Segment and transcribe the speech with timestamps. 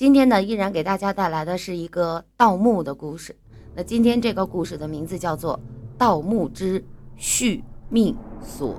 [0.00, 3.36] 今天呢，依然给大家带来的是一个盗墓的故事。
[3.74, 5.54] 那今天这个故事的名字叫做
[5.98, 6.82] 《盗墓之
[7.16, 8.74] 续命锁》。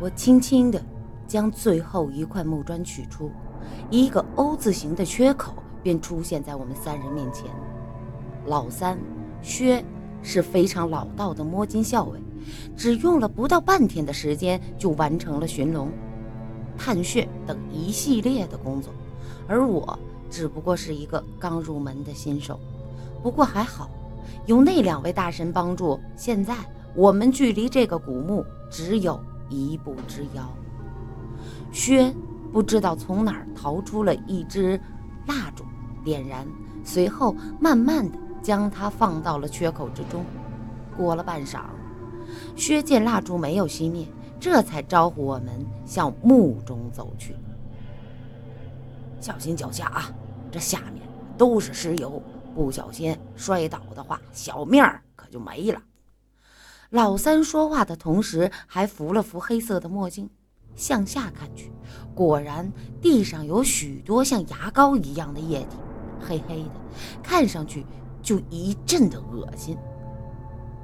[0.00, 0.84] 我轻轻地
[1.28, 3.30] 将最后一块木砖取出，
[3.90, 5.54] 一个 O 字形的缺口
[5.84, 7.46] 便出现在我们三人面前。
[8.46, 8.98] 老三
[9.42, 9.84] 薛
[10.22, 12.18] 是非常老道的摸金校尉，
[12.76, 15.90] 只用了不到半天的时间就完成了寻龙、
[16.76, 18.92] 探穴等一系列的工作，
[19.46, 19.98] 而我
[20.30, 22.58] 只不过是一个刚入门的新手。
[23.22, 23.88] 不过还好，
[24.46, 26.54] 有那两位大神帮助，现在
[26.94, 30.52] 我们距离这个古墓只有一步之遥。
[31.72, 32.14] 薛
[32.52, 34.78] 不知道从哪儿逃出了一支
[35.26, 35.64] 蜡烛，
[36.04, 36.46] 点燃，
[36.84, 38.18] 随后慢慢的。
[38.44, 40.24] 将它放到了缺口之中。
[40.96, 41.62] 过了半晌，
[42.54, 44.06] 薛见蜡烛没有熄灭，
[44.38, 47.34] 这才招呼我们向墓中走去。
[49.20, 50.12] 小心脚下啊，
[50.52, 51.02] 这下面
[51.38, 52.22] 都是尸油，
[52.54, 55.80] 不小心摔倒的话，小命儿可就没了。
[56.90, 60.30] 老三说话的同时，还扶了扶黑色的墨镜，
[60.76, 61.72] 向下看去，
[62.14, 65.76] 果然地上有许多像牙膏一样的液体，
[66.20, 66.70] 黑黑的，
[67.20, 67.84] 看上去。
[68.24, 69.78] 就一阵的恶心。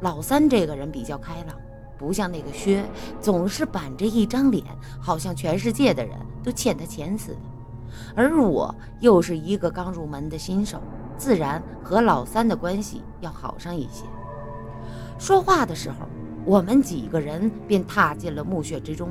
[0.01, 1.57] 老三这个人比较开朗，
[1.99, 2.85] 不像那个薛，
[3.21, 4.65] 总是板着一张脸，
[5.01, 7.41] 好像全世界的人都欠他钱似的。
[8.15, 10.81] 而我又是一个刚入门的新手，
[11.17, 14.05] 自然和老三的关系要好上一些。
[15.19, 16.07] 说话的时候，
[16.45, 19.11] 我们几个人便踏进了墓穴之中。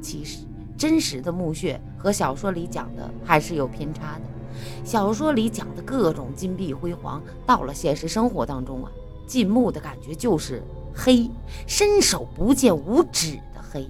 [0.00, 0.46] 其实，
[0.78, 4.39] 真实的墓穴和小说里讲的还是有偏差的。
[4.84, 8.90] 小说里讲的各种金碧辉煌，到了现实生活当中啊，
[9.26, 10.62] 进墓的感觉就是
[10.94, 11.30] 黑，
[11.66, 13.88] 伸手不见五指的黑。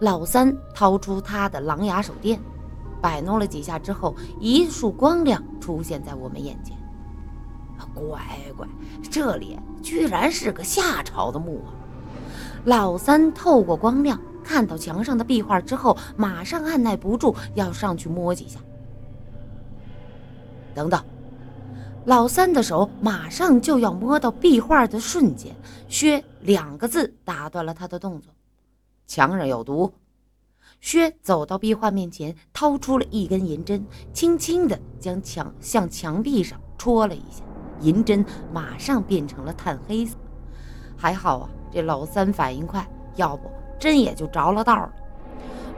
[0.00, 2.40] 老三掏出他的狼牙手电，
[3.00, 6.76] 摆弄了几下之后，一束光亮出现在我们眼前。
[7.94, 8.20] 乖
[8.56, 8.66] 乖，
[9.10, 11.74] 这里居然是个夏朝的墓啊！
[12.64, 18.60] 老三透过光亮看到墙上的壁画之后，马上按耐不住要上去摸几下。
[20.74, 21.02] 等等，
[22.04, 25.54] 老三的手马上就要摸到壁画的瞬间，
[25.88, 28.32] 薛两个字打断了他的动作
[29.06, 29.92] ：“墙上有毒。”
[30.80, 37.44] 薛走到壁画面前，掏出了一根银针，轻轻地将墙向墙壁上戳了一下，
[37.80, 40.16] 银针马上变成了炭黑色。
[40.96, 42.84] 还好啊，这老三反应快，
[43.14, 44.92] 要不针也就着了道了。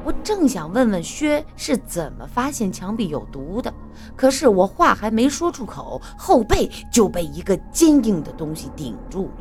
[0.04, 3.72] 我正想问问薛是怎么发现墙壁有毒的，
[4.14, 9.32] 可是我话还没说出口，后背就被一个坚硬的东西顶住了。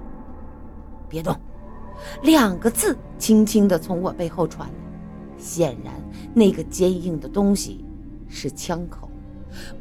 [1.09, 1.35] 别动，
[2.21, 4.75] 两个字轻轻地从我背后传来。
[5.37, 5.93] 显然，
[6.33, 7.83] 那个坚硬的东西
[8.29, 9.09] 是枪口。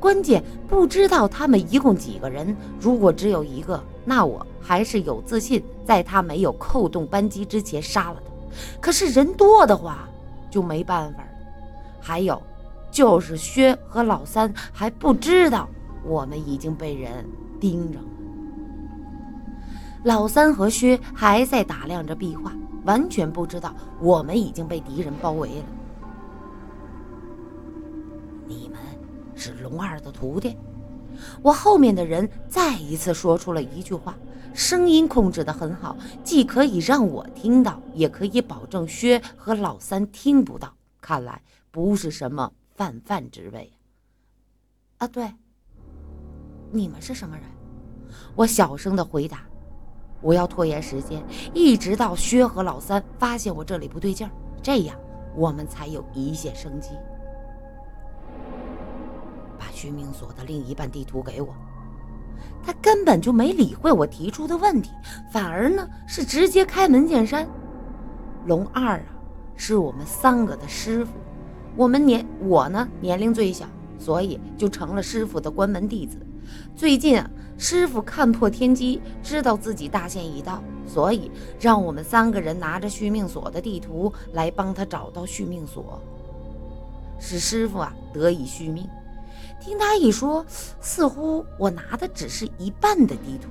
[0.01, 8.33] 关键不知道他们一共几个人，如果只有一个，那我还是有自信在他没有扣动扳机之前杀了他。
[8.81, 10.09] 可是人多的话，
[10.53, 11.29] 就没办法了。
[12.01, 12.41] 还有，
[12.91, 15.69] 就是薛和老三还不知道
[16.05, 17.27] 我们已经被人
[17.59, 18.05] 盯着了。
[20.05, 22.53] 老三和薛还在打量着壁画，
[22.85, 25.65] 完全不知道我们已经被敌人包围了。
[28.47, 28.79] 你们
[29.35, 30.57] 是龙二的徒弟？
[31.43, 34.15] 我后面的人再一次说出了一句话。
[34.55, 40.75] 声音控制得很好，既可以让我听到，也可以保证薛和老三听不到。
[41.01, 41.41] 看来
[41.71, 43.73] 不是什么泛泛之辈
[44.99, 45.09] 啊！
[45.09, 45.33] 对，
[46.71, 47.45] 你们是什么人？
[48.35, 49.41] 我小声的回答。
[50.21, 54.31] 我要拖延时间，一直到薛和老三发现我这里不对劲儿，
[54.63, 54.97] 这样
[55.35, 56.91] 我们才有一线生机。
[59.83, 61.53] 续命锁的另一半地图给我。
[62.65, 64.93] 他根本就没理会我提出的问题，
[65.33, 67.49] 反而呢是直接开门见山。
[68.47, 69.07] 龙二啊，
[69.57, 71.11] 是我们三个的师傅，
[71.75, 73.67] 我们年我呢年龄最小，
[73.99, 76.17] 所以就成了师傅的关门弟子。
[76.77, 77.29] 最近啊，
[77.59, 81.29] 师傅看破天机，知道自己大限已到，所以
[81.59, 86.01] 让我们三个人拿着续命锁的地图来帮他找到续命锁，
[87.19, 88.89] 使师傅啊得以续命。
[89.61, 90.45] 听他一说，
[90.81, 93.49] 似乎我拿的只是一半的地图，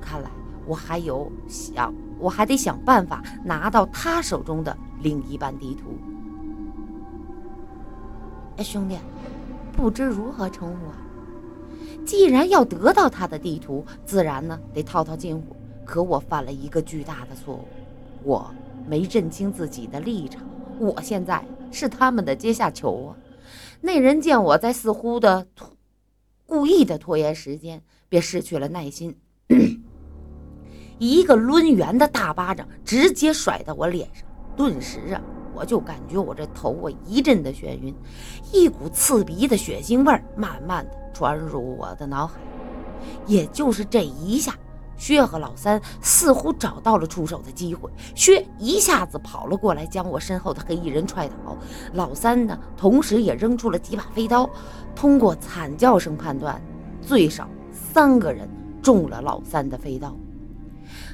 [0.00, 0.30] 看来
[0.66, 5.98] 我还有想，我还得想办法拿到他手中的另一半地图。
[8.56, 8.96] 哎，兄弟，
[9.72, 10.96] 不知如何称呼啊？
[12.04, 15.56] 既然要得到他的地图，自然呢得套套近乎。
[15.86, 17.64] 可我犯了一个巨大的错误，
[18.22, 18.50] 我
[18.86, 20.42] 没认清自己的立场。
[20.78, 23.16] 我现在是他们的阶下囚啊！
[23.86, 25.70] 那人见我在似乎的拖，
[26.46, 29.14] 故意的拖延时间，便失去了耐心，
[30.98, 34.26] 一个抡圆的大巴掌直接甩到我脸上。
[34.56, 35.20] 顿时啊，
[35.54, 37.94] 我就感觉我这头啊一阵的眩晕，
[38.54, 42.40] 一股刺鼻的血腥味儿慢慢的传入我的脑海。
[43.26, 44.58] 也就是这一下。
[44.96, 51.56] 薛和老三似乎找到了出手的机会，薛一下子跑了过来，将我身后的黑衣人踹倒。
[51.92, 54.48] 老三呢，同时也扔出了几把飞刀。
[54.94, 56.60] 通过惨叫声判断，
[57.02, 58.48] 最少三个人
[58.82, 60.16] 中了老三的飞刀。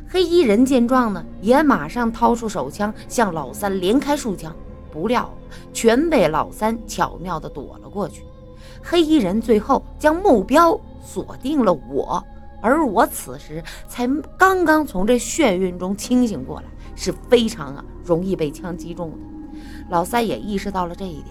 [0.09, 4.55] 黑衣人见状呢，也马上掏出手枪向老三连开数枪，
[4.91, 5.33] 不料
[5.73, 8.25] 全被老三巧妙地躲了过去。
[8.83, 12.23] 黑衣人最后将目标锁定了我。
[12.61, 19.17] 而我此时才刚刚从这眩晕中清醒过来，是非常啊容易被枪击中的。
[19.89, 21.27] 老三也意识到了这一点，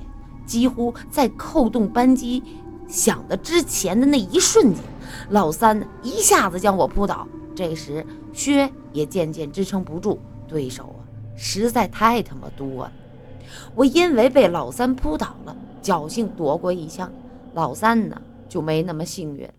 [0.45, 2.43] 几乎在扣动扳机
[2.87, 4.83] 响的之前的那一瞬间，
[5.29, 7.27] 老三一下子将我扑倒。
[7.55, 11.01] 这时薛也渐渐支撑不住，对手啊
[11.35, 12.91] 实在太他妈多了。
[13.75, 17.11] 我因为被老三扑倒了，侥幸躲过一枪。
[17.53, 19.49] 老三呢就没那么幸运。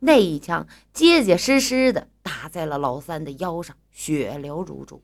[0.00, 5.02] 那一枪结结实实的打在了老三的腰上，血流如注。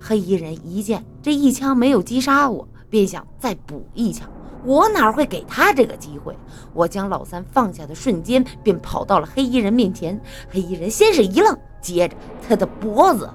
[0.00, 4.30] 黑衣人一见这一枪没有击杀我，便想再补一枪。
[4.64, 6.34] 我哪会给他这个机会？
[6.72, 10.18] 我将老三放下的瞬间，便跑到了黑衣人面前。
[10.50, 13.30] 黑衣人先是一愣，接着他的脖子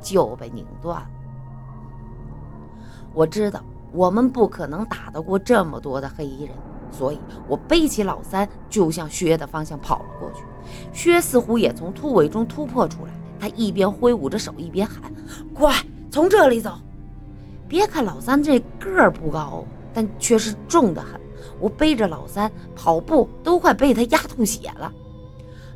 [0.00, 1.10] 就被拧断了。
[3.12, 3.62] 我知道
[3.92, 6.54] 我们不可能打得过这么多的黑衣人。
[6.92, 10.44] 所以我背起老三，就向薛的方向跑了过去。
[10.92, 15.12] 薛似乎也从突围中突破出来，他一边挥舞着手，一边喊
[15.54, 15.74] ：“快，
[16.10, 16.72] 从这里走！”
[17.66, 19.64] 别看老三这个儿不高，
[19.94, 21.20] 但却是重得很。
[21.58, 24.92] 我背着老三跑步，都快被他压吐血了。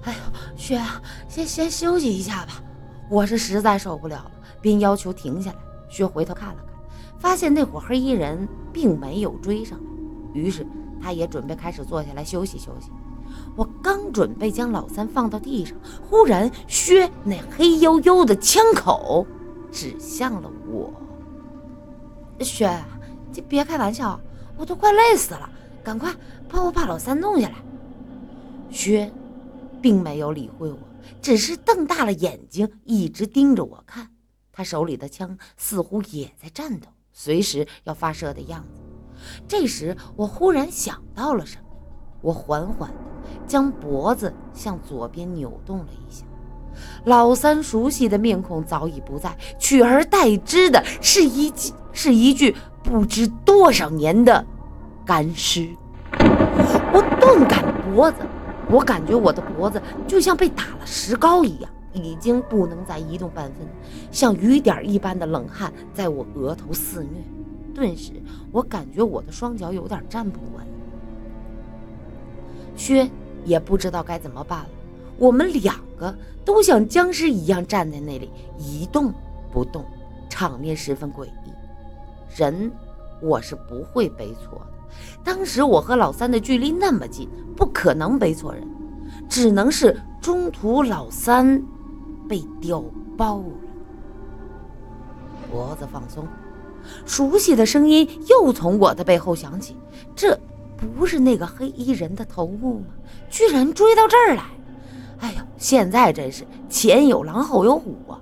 [0.03, 0.19] 哎呦，
[0.57, 0.81] 薛，
[1.29, 2.63] 先先休息一下吧，
[3.09, 4.31] 我是实在受不了了，
[4.61, 5.57] 便要求停下来。
[5.89, 6.75] 薛回头看了看，
[7.19, 9.85] 发现那伙黑衣人并没有追上来，
[10.33, 10.67] 于是。
[11.05, 12.91] 他也准备开始坐下来休息休息。
[13.55, 15.77] 我刚准备将老三放到地上，
[16.09, 19.27] 忽然薛那黑黝黝的枪口
[19.71, 20.91] 指向了我。
[22.41, 22.83] 薛，
[23.35, 24.19] 你别开玩笑，
[24.57, 25.47] 我都快累死了，
[25.83, 26.11] 赶快
[26.49, 27.57] 帮我把老三弄下来。
[28.71, 29.13] 薛
[29.83, 30.79] 并没有理会我，
[31.21, 34.09] 只是瞪大了眼睛，一直盯着我看。
[34.51, 38.84] 他手里的枪似乎也在颤抖，随时要发射的样子。
[39.47, 41.65] 这时，我忽然想到了什么，
[42.21, 42.97] 我缓缓地
[43.47, 46.25] 将脖子向左边扭动了一下。
[47.05, 51.53] 老三熟悉的面孔早已不在，取而代之的是一
[51.93, 54.45] 是一具不知多少年的
[55.05, 55.69] 干尸。
[56.93, 58.19] 我顿感脖子，
[58.69, 63.67] 我感觉我的脖子就像被打了石膏一样，已经不能再移动半分，
[64.11, 67.23] 像雨点一般的冷汗在我额头肆虐。
[67.75, 68.13] 顿时，
[68.53, 70.65] 我感觉我的双脚有点站不稳。
[72.77, 73.11] 薛
[73.45, 74.69] 也不知道该怎么办了。
[75.19, 79.13] 我们两个都像僵尸一样站在那里一动
[79.53, 79.85] 不动，
[80.29, 81.53] 场面十分诡异。
[82.37, 82.71] 人
[83.23, 84.67] 我是不会背错的。
[85.23, 88.67] 当时我和老三的距离那么近，不可能背错人，
[89.29, 91.63] 只能是中途老三
[92.29, 92.85] 被调
[93.17, 93.45] 包了，
[95.51, 96.27] 脖子放松。
[97.07, 99.77] 熟悉的声音又从我的背后响起，
[100.15, 100.39] 这
[100.97, 102.87] 不是那个黑衣人的头目吗？
[103.31, 104.45] 居然追到这儿来！
[105.21, 108.21] 哎呦，现在真是前有狼后有虎啊！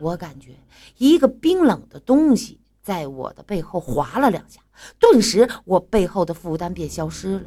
[0.00, 0.50] 我感觉
[0.98, 4.60] 一个冰冷的东西在我的背后划了两下，
[4.98, 7.44] 顿时我背后的负担便消失了。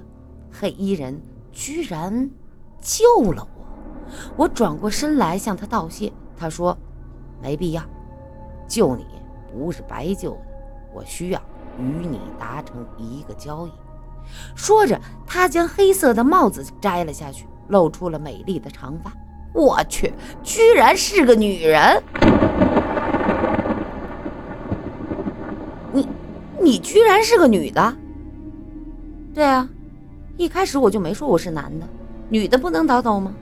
[0.51, 2.29] 黑衣人居然
[2.81, 3.65] 救了我！
[4.37, 6.75] 我转过身来向他道谢，他说
[7.43, 7.83] ：“没必要，
[8.67, 9.05] 救你。”
[9.57, 10.41] 不是白救的，
[10.93, 11.41] 我需要
[11.79, 13.71] 与你达成一个交易。
[14.53, 19.13] 说着，他将黑色的帽子摘了下去，露出了美丽的长发。
[19.53, 20.11] 我去，
[20.43, 22.03] 居然是个女人！
[25.93, 26.05] 你，
[26.59, 27.95] 你居然是个女的？
[29.33, 29.69] 对啊，
[30.35, 31.87] 一开始我就没说我是男的，
[32.27, 33.33] 女的不能倒斗吗？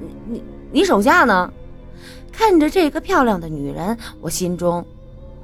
[0.00, 1.52] 你你你手下呢？
[2.30, 4.86] 看着这个漂亮的女人，我心中。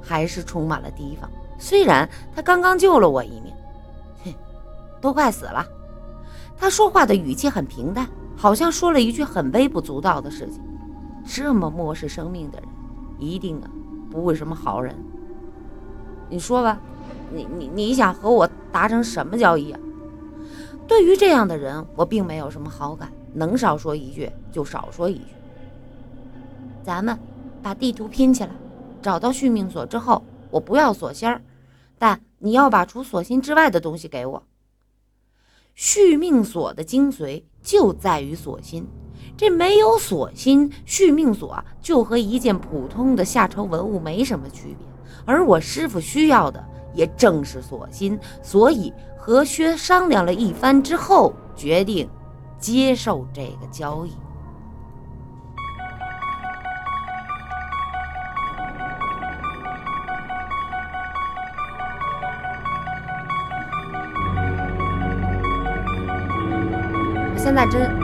[0.05, 1.29] 还是充满了提防。
[1.57, 3.53] 虽然他刚刚救了我一命，
[4.23, 4.33] 哼，
[5.01, 5.65] 都快死了。
[6.57, 10.61] 他说话的语气很平淡，好像说了一句很微不足道的事情。
[11.25, 12.69] 这么漠视生命的人，
[13.17, 13.69] 一定啊
[14.11, 14.95] 不会什么好人。
[16.29, 16.79] 你说吧，
[17.33, 19.79] 你你你想和我达成什么交易啊？
[20.87, 25.33] 对于这样的人，我并没有什么好感，能少说一句就少说一句。
[26.83, 27.17] 咱们
[27.63, 28.51] 把地图拼起来，
[29.05, 31.39] 找到续命锁之后，我不要锁芯儿，
[31.99, 34.41] 但你要把除锁芯之外的东西给我。
[35.75, 38.87] 续命锁的精髓就在于锁芯，
[39.37, 44.87] 这没有锁芯，续命锁就和一件普通的下朝文物没什么区别。
[45.23, 52.09] 而我师傅需要的也正是锁芯，所以和薛商量了一番之后，决定
[52.57, 54.11] 接受这个交易。
[67.55, 67.94] 在真